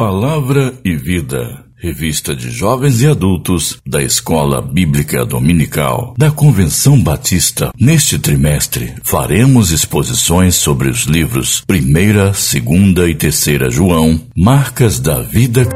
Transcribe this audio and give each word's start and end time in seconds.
Palavra 0.00 0.72
e 0.82 0.96
Vida, 0.96 1.62
revista 1.76 2.34
de 2.34 2.50
jovens 2.50 3.02
e 3.02 3.06
adultos 3.06 3.76
da 3.86 4.02
Escola 4.02 4.62
Bíblica 4.62 5.26
Dominical 5.26 6.14
da 6.16 6.30
Convenção 6.30 6.98
Batista. 6.98 7.70
Neste 7.78 8.18
trimestre, 8.18 8.94
faremos 9.02 9.70
exposições 9.70 10.54
sobre 10.54 10.88
os 10.88 11.00
livros 11.00 11.62
1, 11.68 12.92
2 12.94 13.10
e 13.10 13.14
3 13.14 13.74
João, 13.74 14.18
Marcas 14.34 14.98
da 14.98 15.20
Vida. 15.20 15.68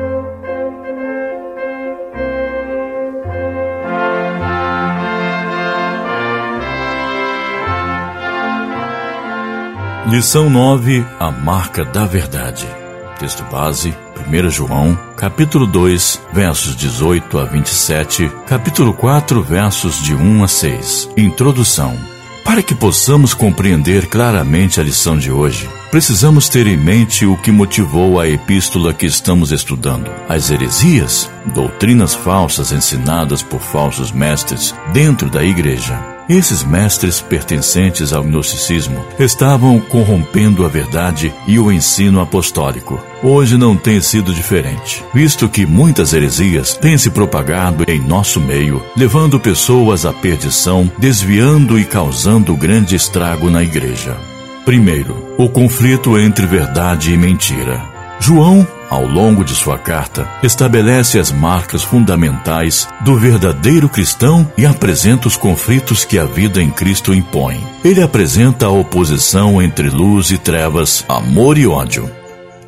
Lição 10.08 10.48
9: 10.48 11.04
A 11.20 11.30
Marca 11.30 11.84
da 11.84 12.06
Verdade. 12.06 12.83
Texto 13.18 13.44
base, 13.44 13.94
1 14.26 14.50
João, 14.50 14.98
capítulo 15.16 15.66
2, 15.66 16.20
versos 16.32 16.76
18 16.76 17.38
a 17.38 17.44
27, 17.44 18.30
capítulo 18.46 18.92
4, 18.92 19.42
versos 19.42 20.02
de 20.02 20.14
1 20.14 20.44
a 20.44 20.48
6. 20.48 21.10
Introdução. 21.16 21.96
Para 22.44 22.62
que 22.62 22.74
possamos 22.74 23.32
compreender 23.32 24.06
claramente 24.08 24.78
a 24.78 24.82
lição 24.82 25.16
de 25.16 25.32
hoje, 25.32 25.68
precisamos 25.90 26.48
ter 26.48 26.66
em 26.66 26.76
mente 26.76 27.24
o 27.24 27.36
que 27.38 27.50
motivou 27.50 28.20
a 28.20 28.28
epístola 28.28 28.92
que 28.92 29.06
estamos 29.06 29.50
estudando. 29.50 30.10
As 30.28 30.50
heresias, 30.50 31.30
doutrinas 31.54 32.14
falsas 32.14 32.70
ensinadas 32.70 33.42
por 33.42 33.60
falsos 33.60 34.12
mestres 34.12 34.74
dentro 34.92 35.30
da 35.30 35.42
igreja. 35.42 36.13
Esses 36.28 36.64
mestres 36.64 37.20
pertencentes 37.20 38.12
ao 38.12 38.22
gnosticismo 38.22 39.04
estavam 39.18 39.78
corrompendo 39.78 40.64
a 40.64 40.68
verdade 40.68 41.34
e 41.46 41.58
o 41.58 41.70
ensino 41.70 42.18
apostólico. 42.18 42.98
Hoje 43.22 43.58
não 43.58 43.76
tem 43.76 44.00
sido 44.00 44.32
diferente, 44.32 45.04
visto 45.12 45.48
que 45.50 45.66
muitas 45.66 46.14
heresias 46.14 46.78
têm 46.78 46.96
se 46.96 47.10
propagado 47.10 47.84
em 47.86 48.00
nosso 48.00 48.40
meio, 48.40 48.82
levando 48.96 49.38
pessoas 49.38 50.06
à 50.06 50.14
perdição, 50.14 50.90
desviando 50.98 51.78
e 51.78 51.84
causando 51.84 52.56
grande 52.56 52.96
estrago 52.96 53.50
na 53.50 53.62
igreja. 53.62 54.16
Primeiro, 54.64 55.34
o 55.36 55.46
conflito 55.50 56.18
entre 56.18 56.46
verdade 56.46 57.12
e 57.12 57.18
mentira. 57.18 57.82
João, 58.18 58.66
ao 58.90 59.06
longo 59.06 59.44
de 59.44 59.54
sua 59.54 59.78
carta, 59.78 60.28
estabelece 60.42 61.18
as 61.18 61.32
marcas 61.32 61.82
fundamentais 61.82 62.88
do 63.00 63.16
verdadeiro 63.16 63.88
cristão 63.88 64.50
e 64.56 64.66
apresenta 64.66 65.28
os 65.28 65.36
conflitos 65.36 66.04
que 66.04 66.18
a 66.18 66.24
vida 66.24 66.62
em 66.62 66.70
Cristo 66.70 67.14
impõe. 67.14 67.60
Ele 67.84 68.02
apresenta 68.02 68.66
a 68.66 68.70
oposição 68.70 69.60
entre 69.60 69.88
luz 69.88 70.30
e 70.30 70.38
trevas, 70.38 71.04
amor 71.08 71.58
e 71.58 71.66
ódio, 71.66 72.10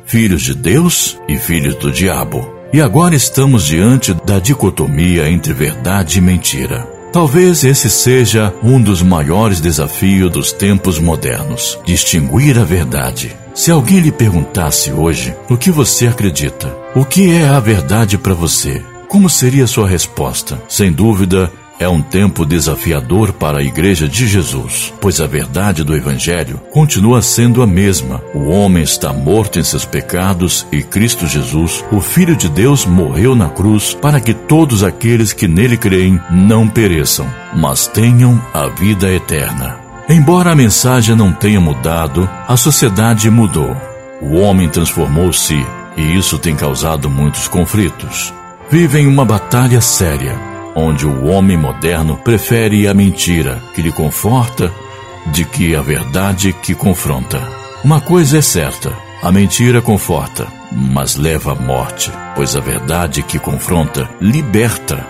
filhos 0.05 0.41
de 0.41 0.53
Deus 0.53 1.17
e 1.27 1.37
filhos 1.37 1.75
do 1.75 1.91
diabo. 1.91 2.53
E 2.73 2.81
agora 2.81 3.15
estamos 3.15 3.65
diante 3.65 4.13
da 4.25 4.39
dicotomia 4.39 5.29
entre 5.29 5.53
verdade 5.53 6.17
e 6.17 6.21
mentira. 6.21 6.96
Talvez 7.11 7.63
esse 7.63 7.89
seja 7.89 8.53
um 8.61 8.81
dos 8.81 9.01
maiores 9.01 9.59
desafios 9.59 10.31
dos 10.31 10.51
tempos 10.51 10.99
modernos: 10.99 11.79
distinguir 11.85 12.59
a 12.59 12.63
verdade. 12.63 13.35
Se 13.53 13.71
alguém 13.71 13.99
lhe 13.99 14.11
perguntasse 14.11 14.91
hoje 14.91 15.35
o 15.49 15.57
que 15.57 15.71
você 15.71 16.07
acredita, 16.07 16.75
o 16.95 17.03
que 17.03 17.31
é 17.31 17.47
a 17.47 17.59
verdade 17.59 18.17
para 18.17 18.33
você, 18.33 18.83
como 19.07 19.29
seria 19.29 19.65
sua 19.65 19.87
resposta? 19.87 20.61
Sem 20.67 20.91
dúvida, 20.91 21.51
é 21.79 21.87
um 21.87 22.01
tempo 22.01 22.45
desafiador 22.45 23.33
para 23.33 23.59
a 23.59 23.63
Igreja 23.63 24.07
de 24.07 24.27
Jesus, 24.27 24.93
pois 24.99 25.21
a 25.21 25.27
verdade 25.27 25.83
do 25.83 25.95
Evangelho 25.95 26.59
continua 26.71 27.21
sendo 27.21 27.61
a 27.61 27.67
mesma. 27.67 28.21
O 28.33 28.49
homem 28.49 28.83
está 28.83 29.13
morto 29.13 29.59
em 29.59 29.63
seus 29.63 29.85
pecados 29.85 30.65
e 30.71 30.81
Cristo 30.81 31.27
Jesus, 31.27 31.83
o 31.91 32.01
Filho 32.01 32.35
de 32.35 32.49
Deus, 32.49 32.85
morreu 32.85 33.35
na 33.35 33.49
cruz 33.49 33.93
para 33.93 34.19
que 34.19 34.33
todos 34.33 34.83
aqueles 34.83 35.33
que 35.33 35.47
nele 35.47 35.77
creem 35.77 36.19
não 36.31 36.67
pereçam, 36.67 37.27
mas 37.55 37.87
tenham 37.87 38.41
a 38.53 38.67
vida 38.67 39.11
eterna. 39.11 39.77
Embora 40.09 40.51
a 40.51 40.55
mensagem 40.55 41.15
não 41.15 41.33
tenha 41.33 41.59
mudado, 41.59 42.29
a 42.47 42.55
sociedade 42.55 43.29
mudou. 43.29 43.75
O 44.21 44.37
homem 44.37 44.69
transformou-se 44.69 45.53
e 45.97 46.17
isso 46.17 46.39
tem 46.39 46.55
causado 46.55 47.09
muitos 47.09 47.47
conflitos. 47.47 48.33
Vivem 48.69 49.05
uma 49.05 49.25
batalha 49.25 49.81
séria, 49.81 50.39
onde 50.77 51.07
o 51.07 51.25
homem 51.25 51.57
moderno 51.57 52.15
prefere 52.17 52.87
a 52.87 52.93
mentira 52.93 53.59
que 53.73 53.81
lhe 53.81 53.91
conforta 53.91 54.71
de 55.25 55.43
que 55.43 55.75
a 55.75 55.81
verdade 55.81 56.53
que 56.53 56.75
confronta. 56.75 57.41
Uma 57.83 57.99
coisa 57.99 58.37
é 58.37 58.41
certa: 58.41 58.93
a 59.23 59.31
mentira 59.31 59.81
conforta, 59.81 60.47
mas 60.71 61.15
leva 61.15 61.53
à 61.53 61.55
morte, 61.55 62.11
pois 62.35 62.55
a 62.55 62.59
verdade 62.59 63.23
que 63.23 63.39
confronta 63.39 64.07
liberta. 64.21 65.05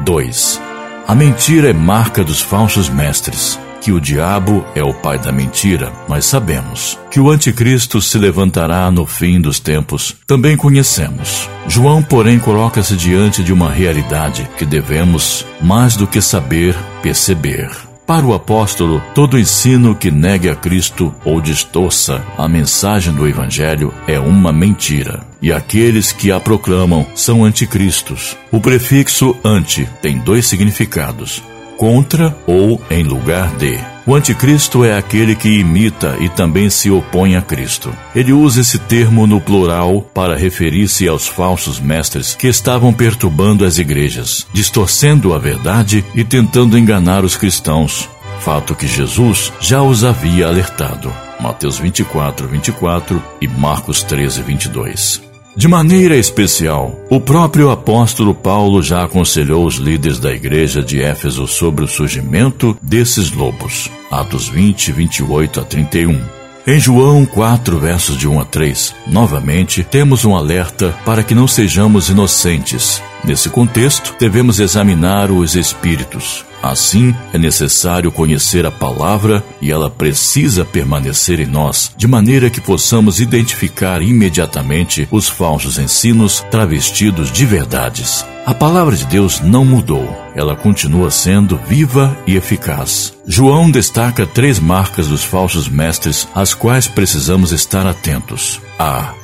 2. 0.00 0.62
A 1.06 1.14
mentira 1.14 1.68
é 1.68 1.74
marca 1.74 2.24
dos 2.24 2.40
falsos 2.40 2.88
mestres 2.88 3.60
que 3.80 3.92
o 3.92 4.00
diabo 4.00 4.64
é 4.74 4.82
o 4.82 4.92
pai 4.92 5.18
da 5.18 5.32
mentira, 5.32 5.92
nós 6.08 6.26
sabemos. 6.26 6.98
Que 7.10 7.18
o 7.18 7.30
anticristo 7.30 8.00
se 8.00 8.18
levantará 8.18 8.90
no 8.90 9.06
fim 9.06 9.40
dos 9.40 9.58
tempos, 9.58 10.14
também 10.26 10.56
conhecemos. 10.56 11.48
João, 11.66 12.02
porém, 12.02 12.38
coloca-se 12.38 12.96
diante 12.96 13.42
de 13.42 13.52
uma 13.52 13.70
realidade 13.70 14.48
que 14.58 14.64
devemos, 14.64 15.46
mais 15.60 15.96
do 15.96 16.06
que 16.06 16.20
saber, 16.20 16.76
perceber. 17.02 17.70
Para 18.06 18.26
o 18.26 18.34
apóstolo, 18.34 19.00
todo 19.14 19.38
ensino 19.38 19.94
que 19.94 20.10
negue 20.10 20.48
a 20.48 20.56
Cristo 20.56 21.14
ou 21.24 21.40
distorça 21.40 22.20
a 22.36 22.48
mensagem 22.48 23.14
do 23.14 23.26
Evangelho 23.26 23.94
é 24.06 24.18
uma 24.18 24.52
mentira. 24.52 25.20
E 25.40 25.52
aqueles 25.52 26.10
que 26.10 26.32
a 26.32 26.40
proclamam 26.40 27.06
são 27.14 27.44
anticristos. 27.44 28.36
O 28.50 28.60
prefixo 28.60 29.36
anti 29.44 29.88
tem 30.02 30.18
dois 30.18 30.46
significados 30.46 31.40
contra 31.80 32.36
ou 32.46 32.78
em 32.90 33.02
lugar 33.02 33.56
de. 33.56 33.78
O 34.06 34.14
anticristo 34.14 34.84
é 34.84 34.98
aquele 34.98 35.34
que 35.34 35.48
imita 35.48 36.14
e 36.20 36.28
também 36.28 36.68
se 36.68 36.90
opõe 36.90 37.36
a 37.36 37.40
Cristo. 37.40 37.90
Ele 38.14 38.34
usa 38.34 38.60
esse 38.60 38.78
termo 38.78 39.26
no 39.26 39.40
plural 39.40 40.02
para 40.12 40.36
referir-se 40.36 41.08
aos 41.08 41.26
falsos 41.26 41.80
mestres 41.80 42.34
que 42.34 42.48
estavam 42.48 42.92
perturbando 42.92 43.64
as 43.64 43.78
igrejas, 43.78 44.46
distorcendo 44.52 45.32
a 45.32 45.38
verdade 45.38 46.04
e 46.14 46.22
tentando 46.22 46.76
enganar 46.76 47.24
os 47.24 47.34
cristãos. 47.34 48.10
Fato 48.40 48.74
que 48.74 48.86
Jesus 48.86 49.50
já 49.58 49.82
os 49.82 50.04
havia 50.04 50.48
alertado. 50.48 51.10
Mateus 51.40 51.78
24, 51.78 52.46
24 52.46 53.22
e 53.40 53.48
Marcos 53.48 54.02
13, 54.02 54.42
22. 54.42 55.29
De 55.56 55.66
maneira 55.66 56.16
especial, 56.16 56.98
o 57.10 57.20
próprio 57.20 57.70
apóstolo 57.70 58.32
Paulo 58.32 58.80
já 58.82 59.02
aconselhou 59.02 59.66
os 59.66 59.76
líderes 59.76 60.20
da 60.20 60.32
igreja 60.32 60.80
de 60.80 61.02
Éfeso 61.02 61.46
sobre 61.48 61.84
o 61.84 61.88
surgimento 61.88 62.78
desses 62.80 63.32
lobos. 63.32 63.90
Atos 64.10 64.48
20, 64.48 64.92
28 64.92 65.60
a 65.60 65.64
31. 65.64 66.20
Em 66.66 66.78
João 66.78 67.26
4, 67.26 67.78
versos 67.80 68.16
de 68.16 68.28
1 68.28 68.40
a 68.40 68.44
3, 68.44 68.94
novamente 69.08 69.82
temos 69.82 70.24
um 70.24 70.36
alerta 70.36 70.94
para 71.04 71.24
que 71.24 71.34
não 71.34 71.48
sejamos 71.48 72.08
inocentes. 72.08 73.02
Nesse 73.24 73.48
contexto, 73.48 74.14
devemos 74.20 74.60
examinar 74.60 75.32
os 75.32 75.56
espíritos, 75.56 76.44
Assim, 76.62 77.14
é 77.32 77.38
necessário 77.38 78.12
conhecer 78.12 78.66
a 78.66 78.70
palavra 78.70 79.42
e 79.60 79.70
ela 79.70 79.90
precisa 79.90 80.64
permanecer 80.64 81.40
em 81.40 81.46
nós, 81.46 81.92
de 81.96 82.06
maneira 82.06 82.50
que 82.50 82.60
possamos 82.60 83.20
identificar 83.20 84.02
imediatamente 84.02 85.08
os 85.10 85.28
falsos 85.28 85.78
ensinos 85.78 86.44
travestidos 86.50 87.32
de 87.32 87.46
verdades. 87.46 88.24
A 88.44 88.54
palavra 88.54 88.96
de 88.96 89.06
Deus 89.06 89.40
não 89.40 89.64
mudou, 89.64 90.08
ela 90.34 90.56
continua 90.56 91.10
sendo 91.10 91.58
viva 91.68 92.16
e 92.26 92.36
eficaz. 92.36 93.12
João 93.26 93.70
destaca 93.70 94.26
três 94.26 94.58
marcas 94.58 95.08
dos 95.08 95.22
falsos 95.22 95.68
mestres 95.68 96.26
às 96.34 96.52
quais 96.52 96.86
precisamos 96.86 97.52
estar 97.52 97.86
atentos. 97.86 98.60
A. 98.78 99.14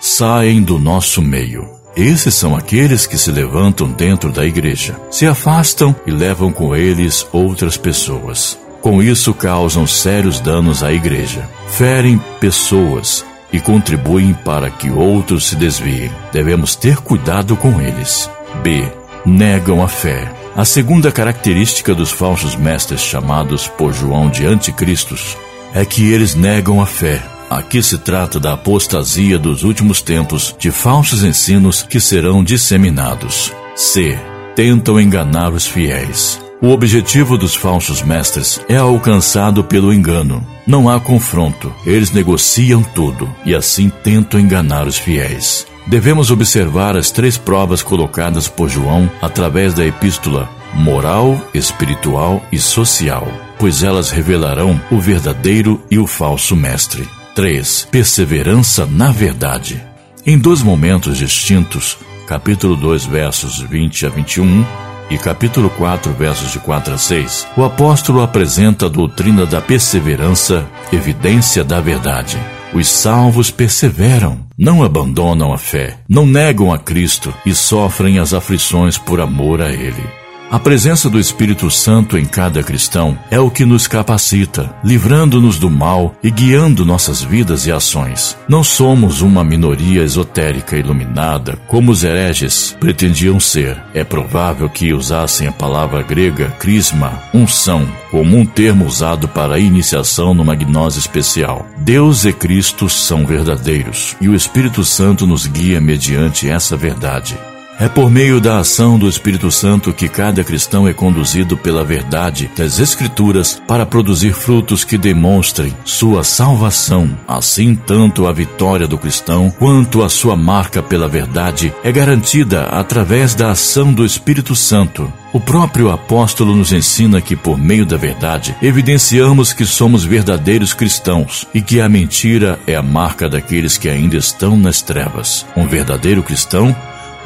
Saem 0.00 0.62
do 0.62 0.78
nosso 0.78 1.20
meio. 1.20 1.75
Esses 1.96 2.34
são 2.34 2.54
aqueles 2.54 3.06
que 3.06 3.16
se 3.16 3.32
levantam 3.32 3.88
dentro 3.88 4.30
da 4.30 4.44
igreja, 4.44 5.00
se 5.10 5.26
afastam 5.26 5.96
e 6.06 6.10
levam 6.10 6.52
com 6.52 6.76
eles 6.76 7.26
outras 7.32 7.78
pessoas. 7.78 8.58
Com 8.82 9.02
isso, 9.02 9.32
causam 9.32 9.86
sérios 9.86 10.38
danos 10.38 10.84
à 10.84 10.92
igreja, 10.92 11.48
ferem 11.68 12.20
pessoas 12.38 13.24
e 13.50 13.58
contribuem 13.58 14.34
para 14.34 14.68
que 14.68 14.90
outros 14.90 15.48
se 15.48 15.56
desviem. 15.56 16.10
Devemos 16.30 16.76
ter 16.76 16.98
cuidado 16.98 17.56
com 17.56 17.80
eles. 17.80 18.30
B. 18.62 18.84
Negam 19.24 19.82
a 19.82 19.88
fé. 19.88 20.30
A 20.54 20.66
segunda 20.66 21.10
característica 21.10 21.94
dos 21.94 22.12
falsos 22.12 22.54
mestres 22.54 23.00
chamados 23.00 23.68
por 23.68 23.94
João 23.94 24.28
de 24.28 24.44
anticristos 24.44 25.34
é 25.72 25.82
que 25.84 26.12
eles 26.12 26.34
negam 26.34 26.82
a 26.82 26.86
fé 26.86 27.22
Aqui 27.48 27.82
se 27.82 27.98
trata 27.98 28.40
da 28.40 28.54
apostasia 28.54 29.38
dos 29.38 29.62
últimos 29.62 30.02
tempos, 30.02 30.54
de 30.58 30.70
falsos 30.70 31.22
ensinos 31.22 31.82
que 31.82 32.00
serão 32.00 32.42
disseminados. 32.42 33.52
C. 33.74 34.18
Tentam 34.56 35.00
enganar 35.00 35.52
os 35.52 35.66
fiéis. 35.66 36.40
O 36.60 36.70
objetivo 36.70 37.36
dos 37.36 37.54
falsos 37.54 38.02
mestres 38.02 38.60
é 38.68 38.76
alcançado 38.76 39.62
pelo 39.62 39.92
engano. 39.92 40.44
Não 40.66 40.88
há 40.88 40.98
confronto, 40.98 41.72
eles 41.84 42.10
negociam 42.10 42.82
tudo 42.82 43.28
e 43.44 43.54
assim 43.54 43.90
tentam 44.02 44.40
enganar 44.40 44.86
os 44.86 44.96
fiéis. 44.96 45.66
devemos 45.86 46.30
observar 46.30 46.96
as 46.96 47.10
três 47.10 47.38
provas 47.38 47.82
colocadas 47.82 48.48
por 48.48 48.68
João 48.68 49.08
através 49.22 49.72
da 49.72 49.86
epístola 49.86 50.48
moral, 50.74 51.40
espiritual 51.54 52.42
e 52.50 52.58
social, 52.58 53.26
pois 53.58 53.82
elas 53.82 54.10
revelarão 54.10 54.80
o 54.90 54.98
verdadeiro 54.98 55.80
e 55.90 55.98
o 55.98 56.06
falso 56.06 56.56
mestre. 56.56 57.08
3. 57.36 57.88
Perseverança 57.90 58.86
na 58.86 59.12
verdade. 59.12 59.84
Em 60.24 60.38
dois 60.38 60.62
momentos 60.62 61.18
distintos, 61.18 61.98
capítulo 62.26 62.74
2, 62.74 63.04
versos 63.04 63.58
20 63.58 64.06
a 64.06 64.08
21 64.08 64.64
e 65.10 65.18
capítulo 65.18 65.68
4, 65.68 66.10
versos 66.14 66.50
de 66.50 66.58
4 66.58 66.94
a 66.94 66.98
6, 66.98 67.46
o 67.54 67.62
apóstolo 67.62 68.22
apresenta 68.22 68.86
a 68.86 68.88
doutrina 68.88 69.44
da 69.44 69.60
perseverança, 69.60 70.66
evidência 70.90 71.62
da 71.62 71.78
verdade. 71.78 72.38
Os 72.72 72.88
salvos 72.88 73.50
perseveram, 73.50 74.40
não 74.58 74.82
abandonam 74.82 75.52
a 75.52 75.58
fé, 75.58 75.98
não 76.08 76.26
negam 76.26 76.72
a 76.72 76.78
Cristo 76.78 77.34
e 77.44 77.54
sofrem 77.54 78.18
as 78.18 78.32
aflições 78.32 78.96
por 78.96 79.20
amor 79.20 79.60
a 79.60 79.70
Ele. 79.70 80.25
A 80.48 80.60
presença 80.60 81.10
do 81.10 81.18
Espírito 81.18 81.68
Santo 81.72 82.16
em 82.16 82.24
cada 82.24 82.62
cristão 82.62 83.18
é 83.32 83.40
o 83.40 83.50
que 83.50 83.64
nos 83.64 83.88
capacita, 83.88 84.72
livrando-nos 84.84 85.58
do 85.58 85.68
mal 85.68 86.14
e 86.22 86.30
guiando 86.30 86.84
nossas 86.84 87.20
vidas 87.20 87.66
e 87.66 87.72
ações. 87.72 88.38
Não 88.48 88.62
somos 88.62 89.22
uma 89.22 89.42
minoria 89.42 90.04
esotérica 90.04 90.76
iluminada, 90.76 91.58
como 91.66 91.90
os 91.90 92.04
hereges 92.04 92.76
pretendiam 92.78 93.40
ser. 93.40 93.76
É 93.92 94.04
provável 94.04 94.68
que 94.70 94.94
usassem 94.94 95.48
a 95.48 95.52
palavra 95.52 96.00
grega 96.02 96.48
crisma, 96.60 97.20
unção, 97.34 97.84
como 98.12 98.38
um 98.38 98.46
termo 98.46 98.86
usado 98.86 99.26
para 99.26 99.56
a 99.56 99.60
iniciação 99.60 100.32
numa 100.32 100.54
gnose 100.54 101.00
especial. 101.00 101.66
Deus 101.78 102.24
e 102.24 102.32
Cristo 102.32 102.88
são 102.88 103.26
verdadeiros, 103.26 104.16
e 104.20 104.28
o 104.28 104.34
Espírito 104.34 104.84
Santo 104.84 105.26
nos 105.26 105.44
guia 105.44 105.80
mediante 105.80 106.48
essa 106.48 106.76
verdade. 106.76 107.36
É 107.78 107.90
por 107.90 108.10
meio 108.10 108.40
da 108.40 108.58
ação 108.58 108.98
do 108.98 109.06
Espírito 109.06 109.50
Santo 109.50 109.92
que 109.92 110.08
cada 110.08 110.42
cristão 110.42 110.88
é 110.88 110.94
conduzido 110.94 111.58
pela 111.58 111.84
verdade 111.84 112.50
das 112.56 112.78
Escrituras 112.78 113.60
para 113.68 113.84
produzir 113.84 114.32
frutos 114.32 114.82
que 114.82 114.96
demonstrem 114.96 115.76
sua 115.84 116.24
salvação. 116.24 117.14
Assim, 117.28 117.74
tanto 117.74 118.26
a 118.26 118.32
vitória 118.32 118.86
do 118.86 118.96
cristão 118.96 119.50
quanto 119.58 120.02
a 120.02 120.08
sua 120.08 120.34
marca 120.34 120.82
pela 120.82 121.06
verdade 121.06 121.70
é 121.84 121.92
garantida 121.92 122.62
através 122.64 123.34
da 123.34 123.50
ação 123.50 123.92
do 123.92 124.06
Espírito 124.06 124.56
Santo. 124.56 125.12
O 125.34 125.38
próprio 125.38 125.90
apóstolo 125.90 126.56
nos 126.56 126.72
ensina 126.72 127.20
que, 127.20 127.36
por 127.36 127.58
meio 127.58 127.84
da 127.84 127.98
verdade, 127.98 128.56
evidenciamos 128.62 129.52
que 129.52 129.66
somos 129.66 130.02
verdadeiros 130.02 130.72
cristãos 130.72 131.46
e 131.52 131.60
que 131.60 131.78
a 131.78 131.90
mentira 131.90 132.58
é 132.66 132.74
a 132.74 132.82
marca 132.82 133.28
daqueles 133.28 133.76
que 133.76 133.90
ainda 133.90 134.16
estão 134.16 134.56
nas 134.56 134.80
trevas. 134.80 135.44
Um 135.54 135.66
verdadeiro 135.66 136.22
cristão 136.22 136.74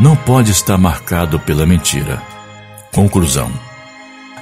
não 0.00 0.16
pode 0.16 0.50
estar 0.50 0.78
marcado 0.78 1.38
pela 1.38 1.66
mentira. 1.66 2.22
Conclusão: 2.92 3.52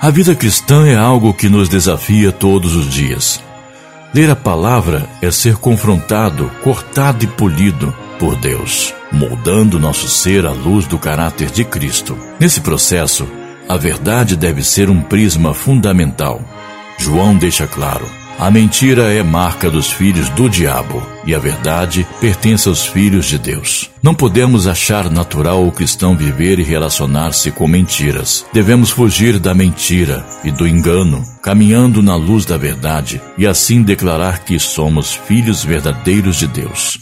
A 0.00 0.10
vida 0.10 0.34
cristã 0.34 0.86
é 0.86 0.96
algo 0.96 1.34
que 1.34 1.48
nos 1.48 1.68
desafia 1.68 2.30
todos 2.30 2.74
os 2.74 2.88
dias. 2.88 3.42
Ler 4.14 4.30
a 4.30 4.36
palavra 4.36 5.06
é 5.20 5.30
ser 5.30 5.56
confrontado, 5.56 6.50
cortado 6.62 7.24
e 7.24 7.26
polido 7.26 7.94
por 8.18 8.36
Deus, 8.36 8.94
moldando 9.12 9.78
nosso 9.78 10.08
ser 10.08 10.46
à 10.46 10.50
luz 10.50 10.86
do 10.86 10.98
caráter 10.98 11.50
de 11.50 11.64
Cristo. 11.64 12.16
Nesse 12.40 12.60
processo, 12.60 13.28
a 13.68 13.76
verdade 13.76 14.34
deve 14.34 14.62
ser 14.62 14.88
um 14.88 15.02
prisma 15.02 15.52
fundamental. 15.52 16.40
João 16.98 17.36
deixa 17.36 17.66
claro: 17.66 18.06
a 18.38 18.52
mentira 18.52 19.12
é 19.12 19.20
marca 19.20 19.68
dos 19.68 19.90
filhos 19.90 20.28
do 20.30 20.48
diabo 20.48 21.04
e 21.26 21.34
a 21.34 21.38
verdade 21.40 22.06
pertence 22.20 22.68
aos 22.68 22.86
filhos 22.86 23.26
de 23.26 23.36
Deus. 23.36 23.90
Não 24.00 24.14
podemos 24.14 24.68
achar 24.68 25.10
natural 25.10 25.66
o 25.66 25.72
cristão 25.72 26.16
viver 26.16 26.60
e 26.60 26.62
relacionar-se 26.62 27.50
com 27.50 27.66
mentiras. 27.66 28.46
Devemos 28.52 28.90
fugir 28.90 29.40
da 29.40 29.52
mentira 29.52 30.24
e 30.44 30.52
do 30.52 30.68
engano, 30.68 31.22
caminhando 31.42 32.00
na 32.00 32.14
luz 32.14 32.44
da 32.44 32.56
verdade 32.56 33.20
e 33.36 33.44
assim 33.44 33.82
declarar 33.82 34.44
que 34.44 34.58
somos 34.58 35.12
filhos 35.12 35.64
verdadeiros 35.64 36.36
de 36.36 36.46
Deus 36.46 36.96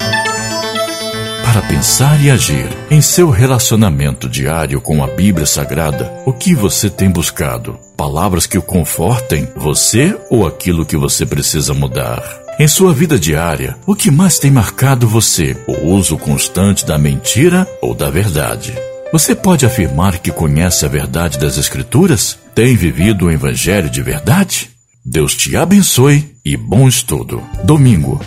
para 1.46 1.62
pensar 1.62 2.20
e 2.20 2.28
agir. 2.28 2.68
Em 2.90 3.00
seu 3.00 3.30
relacionamento 3.30 4.28
diário 4.28 4.80
com 4.80 5.02
a 5.04 5.06
Bíblia 5.06 5.46
Sagrada, 5.46 6.12
o 6.26 6.32
que 6.32 6.56
você 6.56 6.90
tem 6.90 7.08
buscado? 7.08 7.78
Palavras 7.96 8.46
que 8.46 8.58
o 8.58 8.62
confortem 8.62 9.48
você 9.54 10.18
ou 10.28 10.44
aquilo 10.44 10.84
que 10.84 10.96
você 10.96 11.24
precisa 11.24 11.72
mudar? 11.72 12.20
Em 12.58 12.66
sua 12.66 12.92
vida 12.92 13.16
diária, 13.16 13.76
o 13.86 13.94
que 13.94 14.10
mais 14.10 14.40
tem 14.40 14.50
marcado 14.50 15.06
você? 15.06 15.56
O 15.68 15.92
uso 15.92 16.18
constante 16.18 16.84
da 16.84 16.98
mentira 16.98 17.64
ou 17.80 17.94
da 17.94 18.10
verdade? 18.10 18.74
Você 19.12 19.32
pode 19.32 19.64
afirmar 19.64 20.18
que 20.18 20.32
conhece 20.32 20.84
a 20.84 20.88
verdade 20.88 21.38
das 21.38 21.56
Escrituras? 21.56 22.36
Tem 22.56 22.74
vivido 22.74 23.26
o 23.26 23.30
Evangelho 23.30 23.88
de 23.88 24.02
verdade? 24.02 24.70
Deus 25.04 25.36
te 25.36 25.56
abençoe 25.56 26.34
e 26.44 26.56
bom 26.56 26.88
estudo. 26.88 27.40
Domingo, 27.62 28.20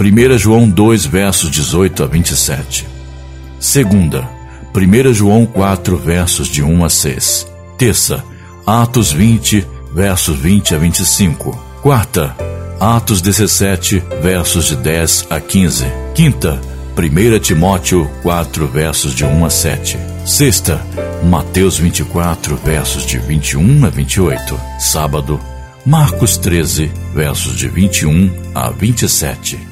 1 0.00 0.38
João 0.38 0.66
2, 0.66 1.04
versos 1.04 1.50
18 1.50 2.04
a 2.04 2.06
27. 2.06 2.86
Segunda, 3.58 4.26
1 4.74 5.12
João 5.12 5.44
4, 5.44 5.94
versos 5.98 6.48
de 6.48 6.62
1 6.62 6.84
a 6.86 6.88
6. 6.88 7.46
Terça, 7.76 8.24
Atos 8.66 9.12
20, 9.12 9.66
versos 9.92 10.38
20 10.38 10.74
a 10.74 10.78
25. 10.78 11.50
Quarta, 11.82 12.34
Atos 12.80 13.20
17, 13.20 14.02
versos 14.22 14.68
de 14.68 14.76
10 14.76 15.26
a 15.28 15.38
15. 15.38 15.84
Quinta, 16.14 16.58
1 16.96 17.38
Timóteo 17.40 18.10
4, 18.22 18.66
versos 18.68 19.14
de 19.14 19.26
1 19.26 19.44
a 19.44 19.50
7. 19.50 19.98
Sexta, 20.24 20.80
Mateus 21.24 21.76
24, 21.76 22.56
versos 22.56 23.04
de 23.04 23.18
21 23.18 23.84
a 23.84 23.90
28. 23.90 24.58
Sábado, 24.78 25.38
Marcos 25.84 26.38
13, 26.38 26.90
versos 27.14 27.54
de 27.54 27.68
21 27.68 28.30
a 28.54 28.70
27. 28.70 29.69